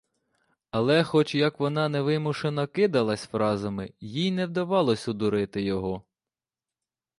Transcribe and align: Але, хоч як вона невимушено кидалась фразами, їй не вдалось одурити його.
Але, 0.71 1.03
хоч 1.03 1.35
як 1.35 1.59
вона 1.59 1.89
невимушено 1.89 2.67
кидалась 2.67 3.25
фразами, 3.25 3.93
їй 3.99 4.31
не 4.31 4.45
вдалось 4.45 5.07
одурити 5.07 5.61
його. 5.61 6.03